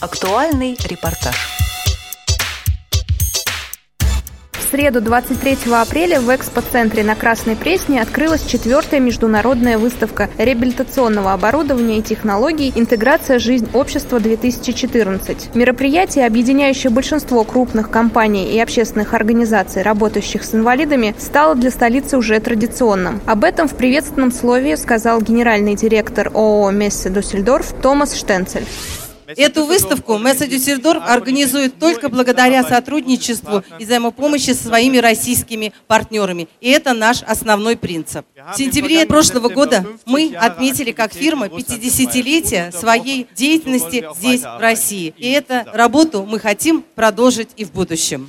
Актуальный 0.00 0.78
репортаж. 0.88 1.34
В 4.52 4.70
среду 4.70 5.02
23 5.02 5.74
апреля 5.74 6.20
в 6.22 6.34
экспоцентре 6.34 7.04
на 7.04 7.14
Красной 7.14 7.54
Пресне 7.54 8.00
открылась 8.00 8.46
четвертая 8.46 8.98
международная 9.00 9.76
выставка 9.76 10.30
реабилитационного 10.38 11.34
оборудования 11.34 11.98
и 11.98 12.02
технологий 12.02 12.72
«Интеграция. 12.74 13.38
Жизнь 13.38 13.68
общества-2014». 13.74 15.50
Мероприятие, 15.54 16.24
объединяющее 16.24 16.90
большинство 16.90 17.44
крупных 17.44 17.90
компаний 17.90 18.54
и 18.54 18.58
общественных 18.58 19.12
организаций, 19.12 19.82
работающих 19.82 20.44
с 20.44 20.54
инвалидами, 20.54 21.14
стало 21.18 21.54
для 21.56 21.70
столицы 21.70 22.16
уже 22.16 22.40
традиционным. 22.40 23.20
Об 23.26 23.44
этом 23.44 23.68
в 23.68 23.74
приветственном 23.74 24.32
слове 24.32 24.78
сказал 24.78 25.20
генеральный 25.20 25.74
директор 25.74 26.28
ООО 26.32 26.70
«Мессе 26.70 27.10
Дюссельдорф» 27.10 27.74
Томас 27.82 28.14
Штенцель. 28.14 28.64
Эту 29.36 29.64
выставку 29.64 30.18
Месса 30.18 30.46
Дюссельдорф 30.46 31.02
организует 31.06 31.78
только 31.78 32.08
благодаря 32.08 32.62
сотрудничеству 32.62 33.62
и 33.78 33.84
взаимопомощи 33.84 34.52
со 34.52 34.68
своими 34.68 34.98
российскими 34.98 35.72
партнерами. 35.86 36.48
И 36.60 36.70
это 36.70 36.92
наш 36.92 37.22
основной 37.22 37.76
принцип. 37.76 38.24
В 38.52 38.56
сентябре 38.56 39.06
прошлого 39.06 39.48
года 39.48 39.86
мы 40.06 40.34
отметили 40.36 40.92
как 40.92 41.12
фирма 41.12 41.46
50-летие 41.46 42.72
своей 42.72 43.26
деятельности 43.34 44.06
здесь, 44.16 44.42
в 44.42 44.58
России. 44.58 45.14
И 45.16 45.30
эту 45.30 45.70
работу 45.72 46.24
мы 46.24 46.38
хотим 46.38 46.84
продолжить 46.94 47.50
и 47.56 47.64
в 47.64 47.72
будущем. 47.72 48.28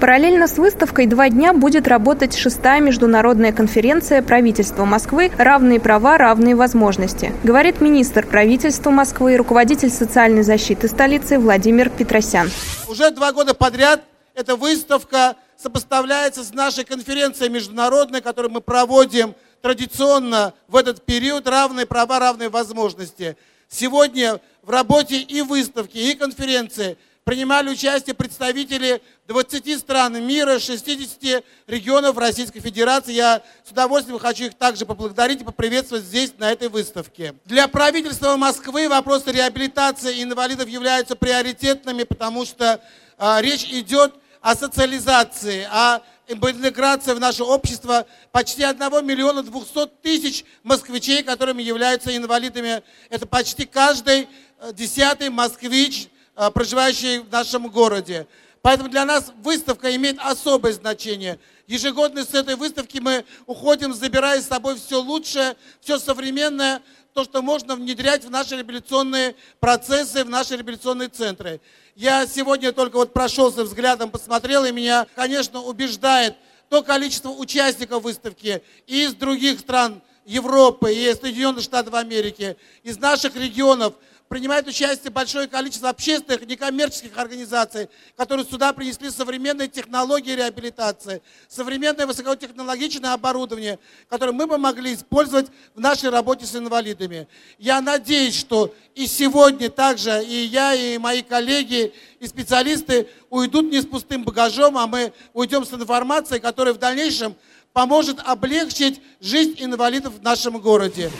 Параллельно 0.00 0.48
с 0.48 0.56
выставкой 0.56 1.06
два 1.06 1.28
дня 1.28 1.52
будет 1.52 1.86
работать 1.86 2.34
шестая 2.34 2.80
международная 2.80 3.52
конференция 3.52 4.22
правительства 4.22 4.86
Москвы 4.86 5.30
«Равные 5.36 5.78
права, 5.78 6.16
равные 6.16 6.54
возможности», 6.54 7.34
говорит 7.44 7.82
министр 7.82 8.26
правительства 8.26 8.90
Москвы, 8.90 9.36
руководитель 9.36 9.90
социальной 9.90 10.42
защиты 10.42 10.88
столицы 10.88 11.38
Владимир 11.38 11.90
Петросян. 11.90 12.50
Уже 12.88 13.10
два 13.10 13.34
года 13.34 13.52
подряд 13.52 14.02
эта 14.34 14.56
выставка 14.56 15.36
сопоставляется 15.58 16.44
с 16.44 16.54
нашей 16.54 16.84
конференцией 16.84 17.50
международной, 17.50 18.22
которую 18.22 18.52
мы 18.52 18.62
проводим 18.62 19.34
традиционно 19.60 20.54
в 20.68 20.76
этот 20.76 21.04
период 21.04 21.46
«Равные 21.46 21.84
права, 21.84 22.18
равные 22.18 22.48
возможности». 22.48 23.36
Сегодня 23.68 24.40
в 24.62 24.70
работе 24.70 25.20
и 25.20 25.42
выставки, 25.42 25.98
и 25.98 26.14
конференции– 26.14 26.96
принимали 27.24 27.68
участие 27.68 28.14
представители 28.14 29.02
20 29.28 29.78
стран 29.78 30.24
мира, 30.24 30.58
60 30.58 31.44
регионов 31.66 32.16
Российской 32.16 32.60
Федерации. 32.60 33.12
Я 33.12 33.42
с 33.64 33.70
удовольствием 33.70 34.18
хочу 34.18 34.44
их 34.44 34.54
также 34.54 34.86
поблагодарить 34.86 35.42
и 35.42 35.44
поприветствовать 35.44 36.04
здесь, 36.04 36.32
на 36.38 36.50
этой 36.50 36.68
выставке. 36.68 37.34
Для 37.44 37.68
правительства 37.68 38.36
Москвы 38.36 38.88
вопросы 38.88 39.32
реабилитации 39.32 40.22
инвалидов 40.22 40.68
являются 40.68 41.14
приоритетными, 41.14 42.04
потому 42.04 42.44
что 42.44 42.80
э, 43.18 43.36
речь 43.40 43.64
идет 43.64 44.14
о 44.40 44.56
социализации, 44.56 45.68
о 45.70 46.00
интеграции 46.26 47.12
в 47.12 47.20
наше 47.20 47.42
общество 47.42 48.06
почти 48.32 48.62
1 48.62 49.06
миллиона 49.06 49.42
200 49.42 49.86
тысяч 50.02 50.44
москвичей, 50.62 51.22
которыми 51.22 51.62
являются 51.62 52.16
инвалидами. 52.16 52.82
Это 53.10 53.26
почти 53.26 53.66
каждый 53.66 54.26
э, 54.60 54.72
десятый 54.72 55.28
москвич– 55.28 56.08
проживающие 56.48 57.20
в 57.20 57.30
нашем 57.30 57.68
городе. 57.68 58.26
Поэтому 58.62 58.88
для 58.88 59.04
нас 59.04 59.32
выставка 59.42 59.94
имеет 59.94 60.18
особое 60.18 60.72
значение. 60.72 61.38
Ежегодно 61.66 62.24
с 62.24 62.32
этой 62.34 62.56
выставки 62.56 62.98
мы 62.98 63.24
уходим, 63.46 63.92
забирая 63.92 64.40
с 64.40 64.48
собой 64.48 64.76
все 64.76 65.00
лучшее, 65.00 65.56
все 65.80 65.98
современное, 65.98 66.80
то, 67.12 67.24
что 67.24 67.42
можно 67.42 67.76
внедрять 67.76 68.24
в 68.24 68.30
наши 68.30 68.56
реабилитационные 68.56 69.34
процессы, 69.58 70.24
в 70.24 70.30
наши 70.30 70.56
реабилитационные 70.56 71.08
центры. 71.08 71.60
Я 71.96 72.26
сегодня 72.26 72.72
только 72.72 72.96
вот 72.96 73.12
прошелся 73.12 73.64
взглядом, 73.64 74.10
посмотрел, 74.10 74.64
и 74.64 74.72
меня, 74.72 75.06
конечно, 75.14 75.60
убеждает 75.60 76.36
то 76.68 76.82
количество 76.82 77.30
участников 77.30 78.04
выставки 78.04 78.62
и 78.86 79.04
из 79.04 79.14
других 79.14 79.58
стран 79.60 80.00
Европы, 80.24 80.92
и 80.92 81.14
Соединенных 81.14 81.62
Штатов 81.62 81.94
Америки, 81.94 82.56
из 82.82 82.98
наших 82.98 83.36
регионов– 83.36 83.94
принимает 84.30 84.68
участие 84.68 85.10
большое 85.10 85.48
количество 85.48 85.88
общественных 85.88 86.46
некоммерческих 86.46 87.18
организаций, 87.18 87.88
которые 88.16 88.46
сюда 88.46 88.72
принесли 88.72 89.10
современные 89.10 89.66
технологии 89.66 90.36
реабилитации, 90.36 91.20
современное 91.48 92.06
высокотехнологичное 92.06 93.12
оборудование, 93.12 93.80
которое 94.08 94.30
мы 94.30 94.46
бы 94.46 94.56
могли 94.56 94.94
использовать 94.94 95.48
в 95.74 95.80
нашей 95.80 96.10
работе 96.10 96.46
с 96.46 96.54
инвалидами. 96.54 97.26
Я 97.58 97.80
надеюсь, 97.80 98.38
что 98.38 98.72
и 98.94 99.08
сегодня 99.08 99.68
также 99.68 100.24
и 100.24 100.44
я, 100.44 100.74
и 100.74 100.96
мои 100.98 101.22
коллеги, 101.22 101.92
и 102.20 102.26
специалисты 102.28 103.08
уйдут 103.30 103.68
не 103.68 103.82
с 103.82 103.86
пустым 103.86 104.22
багажом, 104.22 104.78
а 104.78 104.86
мы 104.86 105.12
уйдем 105.32 105.64
с 105.66 105.72
информацией, 105.72 106.38
которая 106.38 106.72
в 106.72 106.78
дальнейшем 106.78 107.34
поможет 107.72 108.18
облегчить 108.24 109.00
жизнь 109.20 109.56
инвалидов 109.58 110.14
в 110.18 110.22
нашем 110.22 110.58
городе. 110.58 111.10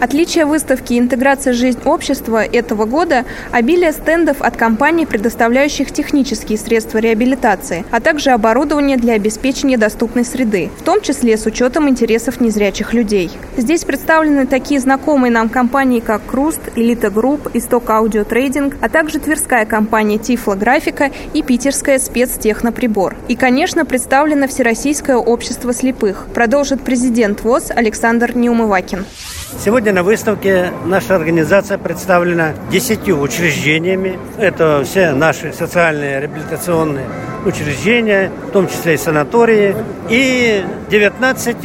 Отличие 0.00 0.44
выставки 0.44 0.96
«Интеграция. 0.96 1.52
Жизнь. 1.52 1.80
Общество» 1.84 2.44
этого 2.44 2.84
года– 2.84 3.24
обилие 3.50 3.90
стендов 3.90 4.40
от 4.40 4.56
компаний, 4.56 5.06
предоставляющих 5.06 5.90
технические 5.90 6.56
средства 6.56 6.98
реабилитации, 6.98 7.84
а 7.90 8.00
также 8.00 8.30
оборудование 8.30 8.96
для 8.96 9.14
обеспечения 9.14 9.76
доступной 9.76 10.24
среды, 10.24 10.70
в 10.78 10.84
том 10.84 11.00
числе 11.00 11.36
с 11.36 11.46
учетом 11.46 11.88
интересов 11.88 12.40
незрячих 12.40 12.94
людей. 12.94 13.32
Здесь 13.56 13.84
представлены 13.84 14.46
такие 14.46 14.78
знакомые 14.78 15.32
нам 15.32 15.48
компании, 15.48 15.98
как 15.98 16.24
«Круст», 16.26 16.60
«Элита 16.76 17.10
Group», 17.10 17.48
«Исток 17.54 17.90
Аудио 17.90 18.22
Трейдинг», 18.22 18.76
а 18.80 18.88
также 18.88 19.18
тверская 19.18 19.66
компания 19.66 20.18
«Тифлографика» 20.18 21.10
и 21.34 21.42
питерская 21.42 21.98
Спецтехноприбор. 21.98 23.16
И, 23.26 23.34
конечно, 23.34 23.84
представлено 23.84 24.46
Всероссийское 24.46 25.16
общество 25.16 25.74
слепых, 25.74 26.26
продолжит 26.32 26.82
президент 26.82 27.42
ВОЗ 27.42 27.72
Александр 27.74 28.36
Неумывакин. 28.36 29.04
Сегодня 29.64 29.87
на 29.92 30.02
выставке 30.02 30.72
наша 30.84 31.14
организация 31.16 31.78
представлена 31.78 32.52
десятью 32.70 33.20
учреждениями. 33.20 34.18
Это 34.38 34.82
все 34.84 35.12
наши 35.12 35.52
социальные 35.52 36.20
реабилитационные 36.20 37.06
учреждения, 37.44 38.32
в 38.48 38.50
том 38.50 38.66
числе 38.68 38.94
и 38.94 38.96
санатории, 38.96 39.76
и 40.08 40.64
19 40.90 41.56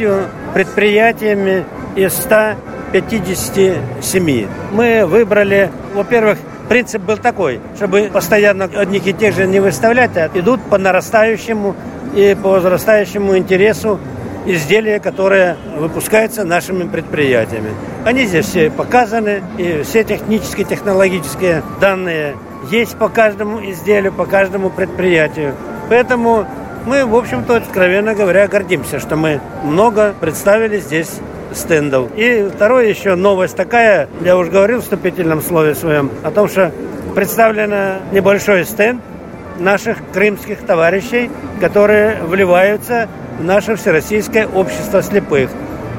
предприятиями 0.52 1.64
из 1.96 2.12
157. 2.14 4.46
Мы 4.72 5.06
выбрали, 5.06 5.70
во-первых, 5.94 6.38
принцип 6.68 7.02
был 7.02 7.16
такой, 7.16 7.60
чтобы 7.76 8.10
постоянно 8.12 8.64
одних 8.64 9.06
и 9.06 9.12
тех 9.12 9.34
же 9.34 9.46
не 9.46 9.60
выставлять, 9.60 10.16
а 10.16 10.28
идут 10.34 10.60
по 10.62 10.78
нарастающему 10.78 11.76
и 12.14 12.36
по 12.40 12.50
возрастающему 12.50 13.36
интересу 13.36 13.98
изделия, 14.46 15.00
которые 15.00 15.56
выпускаются 15.78 16.44
нашими 16.44 16.88
предприятиями. 16.88 17.70
Они 18.04 18.26
здесь 18.26 18.46
все 18.46 18.70
показаны, 18.70 19.42
и 19.58 19.82
все 19.82 20.04
технические, 20.04 20.66
технологические 20.66 21.62
данные 21.80 22.36
есть 22.70 22.96
по 22.96 23.08
каждому 23.08 23.64
изделию, 23.70 24.12
по 24.12 24.26
каждому 24.26 24.70
предприятию. 24.70 25.54
Поэтому 25.88 26.46
мы, 26.86 27.04
в 27.04 27.14
общем-то, 27.14 27.56
откровенно 27.56 28.14
говоря, 28.14 28.46
гордимся, 28.48 29.00
что 29.00 29.16
мы 29.16 29.40
много 29.62 30.14
представили 30.20 30.78
здесь 30.78 31.10
стендов. 31.52 32.10
И 32.16 32.50
второе 32.54 32.88
еще 32.88 33.14
новость 33.14 33.56
такая, 33.56 34.08
я 34.22 34.36
уже 34.36 34.50
говорил 34.50 34.80
в 34.80 34.82
вступительном 34.82 35.40
слове 35.40 35.74
своем, 35.74 36.10
о 36.22 36.30
том, 36.30 36.48
что 36.48 36.72
представлен 37.14 38.00
небольшой 38.12 38.64
стенд 38.64 39.00
наших 39.58 39.98
крымских 40.12 40.58
товарищей, 40.66 41.30
которые 41.60 42.16
вливаются 42.22 43.08
наше 43.40 43.76
Всероссийское 43.76 44.46
общество 44.46 45.02
слепых. 45.02 45.50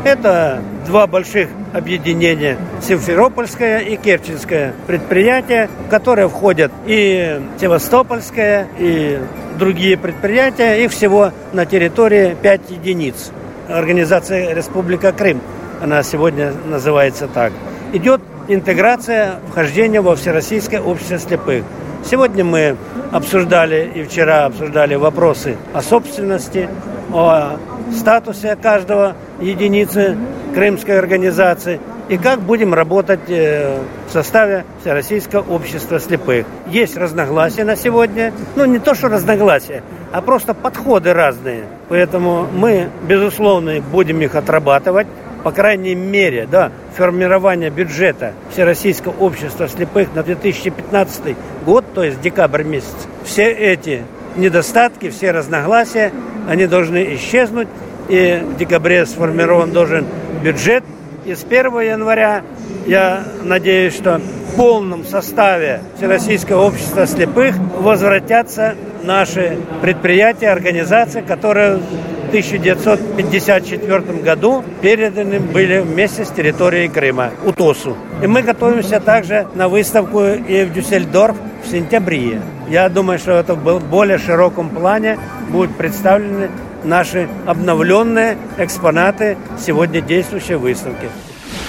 Это 0.03 0.61
два 0.85 1.07
больших 1.07 1.49
объединения 1.73 2.57
Симферопольское 2.81 3.79
и 3.79 3.95
Керченское 3.97 4.73
предприятия, 4.85 5.67
в 5.87 5.89
которые 5.89 6.29
входят 6.29 6.71
и 6.85 7.41
Севастопольское, 7.59 8.67
и 8.77 9.19
другие 9.57 9.97
предприятия. 9.97 10.83
Их 10.83 10.91
всего 10.91 11.31
на 11.53 11.65
территории 11.65 12.35
5 12.39 12.69
единиц. 12.69 13.31
Организация 13.67 14.53
Республика 14.53 15.11
Крым, 15.11 15.41
она 15.81 16.03
сегодня 16.03 16.53
называется 16.65 17.27
так. 17.27 17.51
Идет 17.93 18.21
интеграция 18.47 19.39
вхождения 19.49 20.01
во 20.01 20.15
Всероссийское 20.15 20.81
общество 20.81 21.17
слепых. 21.17 21.63
Сегодня 22.03 22.43
мы 22.43 22.77
обсуждали 23.11 23.91
и 23.95 24.03
вчера 24.03 24.45
обсуждали 24.45 24.93
вопросы 24.93 25.57
о 25.73 25.81
собственности, 25.81 26.69
о 27.13 27.57
статусе 27.95 28.55
каждого 28.55 29.15
единицы 29.39 30.17
крымской 30.53 30.97
организации 30.97 31.79
и 32.07 32.17
как 32.17 32.41
будем 32.41 32.73
работать 32.73 33.29
э, 33.29 33.79
в 34.07 34.11
составе 34.11 34.63
Всероссийского 34.81 35.41
общества 35.53 35.99
слепых. 35.99 36.45
Есть 36.67 36.97
разногласия 36.97 37.63
на 37.63 37.75
сегодня, 37.75 38.31
ну 38.55 38.65
не 38.65 38.79
то 38.79 38.93
что 38.93 39.09
разногласия, 39.09 39.83
а 40.11 40.21
просто 40.21 40.53
подходы 40.53 41.13
разные. 41.13 41.63
Поэтому 41.89 42.47
мы, 42.53 42.89
безусловно, 43.07 43.81
будем 43.81 44.21
их 44.21 44.35
отрабатывать 44.35 45.07
по 45.45 45.51
крайней 45.51 45.93
мере, 45.93 46.47
да, 46.51 46.71
формирования 46.95 47.69
бюджета 47.69 48.33
Всероссийского 48.51 49.13
общества 49.19 49.67
слепых 49.67 50.15
на 50.15 50.23
2015 50.23 51.35
год, 51.63 51.85
то 51.93 52.03
есть 52.03 52.19
декабрь 52.19 52.63
месяц, 52.63 52.95
все 53.23 53.51
эти 53.51 54.01
недостатки, 54.35 55.09
все 55.09 55.31
разногласия, 55.31 56.11
они 56.47 56.67
должны 56.67 57.15
исчезнуть. 57.15 57.67
И 58.07 58.41
в 58.43 58.57
декабре 58.57 59.05
сформирован 59.05 59.71
должен 59.71 60.05
бюджет. 60.43 60.83
И 61.25 61.33
с 61.33 61.43
1 61.43 61.79
января 61.79 62.43
я 62.85 63.23
надеюсь, 63.43 63.95
что 63.95 64.19
в 64.19 64.55
полном 64.55 65.03
составе 65.03 65.81
Всероссийского 65.97 66.67
общества 66.67 67.07
слепых 67.07 67.55
возвратятся 67.79 68.75
наши 69.03 69.57
предприятия, 69.81 70.49
организации, 70.49 71.21
которые 71.21 71.77
в 71.77 72.27
1954 72.27 73.99
году 74.21 74.63
переданы 74.81 75.39
были 75.39 75.79
вместе 75.79 76.25
с 76.25 76.29
территорией 76.29 76.89
Крыма, 76.89 77.31
УТОСу. 77.43 77.97
И 78.21 78.27
мы 78.27 78.43
готовимся 78.43 78.99
также 78.99 79.47
на 79.55 79.67
выставку 79.67 80.23
и 80.25 80.63
в 80.65 80.73
Дюссельдорф 80.73 81.35
в 81.65 81.71
сентябре. 81.71 82.41
Я 82.69 82.89
думаю, 82.89 83.19
что 83.19 83.31
это 83.31 83.55
в 83.55 83.89
более 83.89 84.17
широком 84.17 84.69
плане 84.69 85.17
будут 85.49 85.75
представлены 85.75 86.49
наши 86.83 87.27
обновленные 87.45 88.37
экспонаты 88.57 89.37
сегодня 89.59 90.01
действующей 90.01 90.55
выставки. 90.55 91.09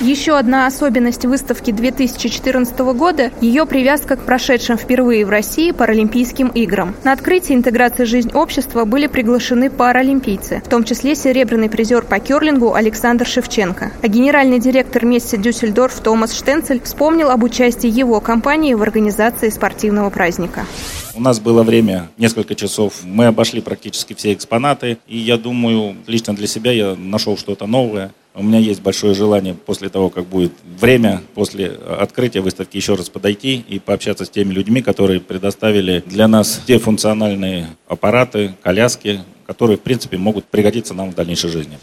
Еще 0.03 0.37
одна 0.37 0.67
особенность 0.67 1.25
выставки 1.25 1.71
2014 1.71 2.79
года– 2.81 3.33
ее 3.41 3.65
привязка 3.65 4.17
к 4.17 4.27
прошедшим 4.27 4.77
впервые 4.77 5.25
в 5.25 5.31
России 5.31 5.71
Паралимпийским 5.71 6.49
играм. 6.49 6.95
На 7.03 7.13
открытии 7.13 7.55
интеграции 7.55 8.05
жизнь 8.05 8.31
общества 8.35 8.85
были 8.85 9.07
приглашены 9.07 9.71
паралимпийцы, 9.71 10.61
в 10.63 10.69
том 10.69 10.85
числе 10.85 11.15
серебряный 11.15 11.71
призер 11.71 12.03
по 12.03 12.19
керлингу 12.19 12.75
Александр 12.75 13.27
Шевченко. 13.27 13.91
А 14.03 14.09
генеральный 14.09 14.59
директор 14.59 15.03
Месси 15.07 15.39
Дюссельдорф 15.39 15.99
Томас 16.01 16.37
Штенцель 16.37 16.83
вспомнил 16.85 17.31
об 17.31 17.43
участии 17.43 17.89
его 17.89 18.21
компании 18.21 18.75
в 18.75 18.83
организации 18.83 19.49
спортивного 19.49 20.11
праздника. 20.11 20.67
У 21.15 21.23
нас 21.23 21.41
было 21.41 21.63
время, 21.63 22.11
несколько 22.19 22.55
часов. 22.55 23.01
Мы 23.03 23.25
обошли 23.25 23.63
практически 23.63 24.13
все 24.13 24.35
экспонаты. 24.35 24.99
И 25.09 25.17
я 25.17 25.39
думаю, 25.39 25.97
лично 26.07 26.35
для 26.35 26.47
себя 26.47 26.73
я 26.73 26.95
нашел 26.95 27.39
что-то 27.39 27.67
новое. 27.67 28.13
У 28.39 28.43
меня 28.43 28.59
есть 28.59 28.83
большое 28.83 29.15
желание 29.15 29.55
после 29.55 29.89
того, 29.89 30.11
как 30.11 30.27
будет 30.27 30.53
время, 30.79 31.23
после 31.35 31.69
открытия 31.69 32.43
выставки 32.43 32.77
еще 32.77 32.95
раз 32.95 33.09
подойти 33.09 33.65
и 33.67 33.79
пообщаться 33.79 34.27
с 34.27 34.31
теми 34.31 34.53
людьми, 34.53 34.83
которые 34.83 35.21
предоставили 35.21 36.05
для 36.05 36.29
нас 36.29 36.61
те 36.67 36.79
функциональные 36.79 37.69
аппараты, 37.89 38.55
коляски, 38.63 39.23
которые, 39.47 39.79
в 39.79 39.81
принципе, 39.81 40.19
могут 40.19 40.45
пригодиться 40.45 40.93
нам 40.93 41.13
в 41.13 41.15
дальнейшей 41.15 41.49
жизни. 41.49 41.79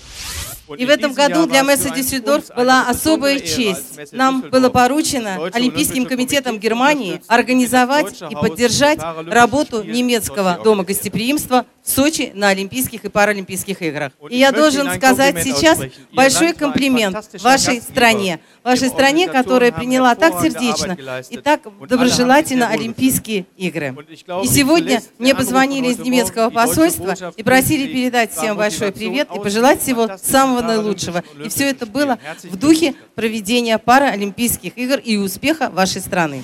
И 0.78 0.86
в 0.86 0.90
этом 0.90 1.14
году 1.14 1.46
для 1.46 1.62
Месса 1.62 1.90
Дюссельдорф 1.90 2.46
была 2.56 2.88
особая 2.88 3.40
честь. 3.40 4.12
Нам 4.12 4.42
было 4.42 4.70
поручено 4.70 5.50
Олимпийским 5.54 6.06
комитетом 6.06 6.60
Германии 6.60 7.22
организовать 7.28 8.22
и 8.30 8.36
поддержать 8.36 9.00
работу 9.28 9.84
немецкого 9.84 10.60
дома 10.64 10.84
гостеприимства 10.84 11.66
в 11.84 11.90
Сочи 11.90 12.32
на 12.34 12.50
Олимпийских 12.50 13.04
и 13.04 13.10
Паралимпийских 13.10 13.82
играх. 13.82 14.14
И 14.30 14.38
я 14.38 14.52
должен 14.52 14.92
сказать 14.94 15.44
сейчас 15.44 15.80
большой 16.14 16.54
комплимент 16.54 17.18
вашей 17.42 17.82
стране, 17.82 18.40
вашей 18.64 18.88
стране, 18.88 19.28
которая 19.28 19.72
приняла 19.72 20.16
так 20.16 20.42
сердечно. 20.42 20.98
и 21.30 21.38
так 21.38 21.62
доброжелательно 21.88 22.70
Олимпийские 22.70 23.46
игры. 23.58 23.96
И 24.44 24.48
сегодня 24.48 25.02
мне 25.20 25.36
позвонили 25.36 25.90
из 25.90 26.00
немецкого 26.00 26.50
посольства 26.50 27.16
и 27.36 27.44
просили 27.44 27.92
передать 27.92 28.32
всем 28.32 28.56
большой 28.56 28.92
привет 28.92 29.28
и 29.36 29.40
пожелать 29.40 29.82
всего 29.82 30.10
самого 30.22 30.62
наилучшего. 30.64 31.24
И 31.44 31.50
все 31.50 31.70
это 31.70 31.86
было 31.86 32.18
в 32.44 32.58
духе 32.58 32.96
проведения 33.16 33.78
Паралимпийских 33.78 34.78
игр 34.78 34.98
и 34.98 35.18
успеха 35.18 35.70
вашей 35.70 36.02
страны. 36.02 36.42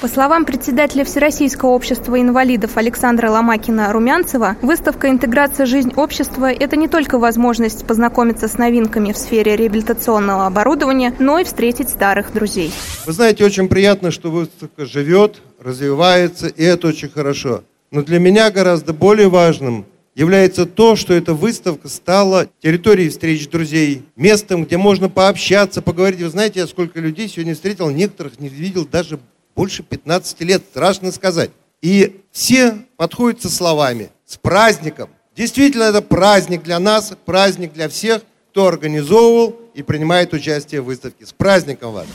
По 0.00 0.08
словам 0.08 0.44
председателя 0.44 1.04
Всероссийского 1.04 1.70
общества 1.70 2.20
инвалидов 2.20 2.76
Александра 2.76 3.28
Ломакина-Румянцева, 3.28 4.56
выставка 4.60 5.08
«Интеграция. 5.08 5.64
Жизнь 5.64 5.92
общества»– 5.94 6.50
это 6.52 6.74
не 6.74 6.88
только 6.88 7.18
возможность 7.18 7.86
познакомиться 7.86 8.48
с 8.48 8.58
новинками 8.58 9.12
в 9.12 9.16
сфере 9.16 9.54
реабилитационного 9.54 10.46
оборудования, 10.46 11.14
но 11.20 11.38
и 11.38 11.44
встретить 11.44 11.88
старых 11.88 12.32
друзей. 12.32 12.72
Вы 13.06 13.12
знаете, 13.12 13.44
очень 13.44 13.68
приятно, 13.68 14.10
что 14.10 14.30
выставка 14.30 14.86
живет, 14.86 15.40
развивается, 15.60 16.48
и 16.48 16.64
это 16.64 16.88
очень 16.88 17.08
хорошо. 17.08 17.62
Но 17.92 18.02
для 18.02 18.18
меня 18.18 18.50
гораздо 18.50 18.92
более 18.92 19.28
важным 19.28 19.86
является 20.14 20.66
то, 20.66 20.96
что 20.96 21.14
эта 21.14 21.34
выставка 21.34 21.88
стала 21.88 22.48
территорией 22.60 23.08
встреч 23.08 23.48
друзей, 23.48 24.02
местом, 24.16 24.64
где 24.64 24.76
можно 24.76 25.08
пообщаться, 25.08 25.82
поговорить. 25.82 26.20
Вы 26.20 26.28
знаете, 26.28 26.60
я 26.60 26.66
сколько 26.66 27.00
людей 27.00 27.28
сегодня 27.28 27.54
встретил, 27.54 27.90
некоторых 27.90 28.38
не 28.38 28.48
видел 28.48 28.86
даже 28.86 29.18
больше 29.54 29.82
15 29.82 30.40
лет, 30.42 30.62
страшно 30.70 31.12
сказать. 31.12 31.50
И 31.80 32.20
все 32.30 32.76
подходят 32.96 33.42
со 33.42 33.48
словами, 33.48 34.10
с 34.26 34.36
праздником. 34.36 35.10
Действительно, 35.36 35.84
это 35.84 36.02
праздник 36.02 36.62
для 36.62 36.78
нас, 36.78 37.12
праздник 37.24 37.72
для 37.72 37.88
всех, 37.88 38.22
кто 38.52 38.66
организовывал 38.66 39.56
и 39.72 39.82
принимает 39.82 40.34
участие 40.34 40.82
в 40.82 40.84
выставке. 40.84 41.24
С 41.24 41.32
праздником 41.32 41.92
вас! 41.92 42.06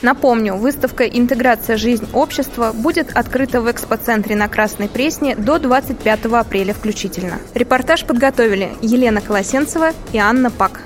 Напомню, 0.00 0.54
выставка 0.54 1.04
«Интеграция. 1.04 1.76
Жизнь 1.76 2.06
общества» 2.12 2.70
будет 2.72 3.10
открыта 3.16 3.60
в 3.60 3.68
экспоцентре 3.68 4.36
на 4.36 4.48
Красной 4.48 4.88
Пресне 4.88 5.34
до 5.34 5.58
25 5.58 6.26
апреля 6.26 6.72
включительно. 6.72 7.40
Репортаж 7.54 8.04
подготовили 8.04 8.70
Елена 8.80 9.20
Колосенцева 9.20 9.90
и 10.12 10.18
Анна 10.18 10.52
Пак. 10.52 10.82